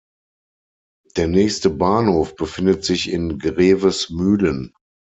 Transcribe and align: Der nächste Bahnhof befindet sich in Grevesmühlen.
Der 1.15 1.27
nächste 1.27 1.69
Bahnhof 1.69 2.35
befindet 2.35 2.83
sich 2.83 3.11
in 3.11 3.37
Grevesmühlen. 3.37 4.73